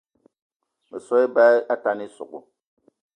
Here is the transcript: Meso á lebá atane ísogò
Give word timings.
Meso 0.89 1.11
á 1.15 1.17
lebá 1.21 1.47
atane 1.73 2.03
ísogò 2.09 2.39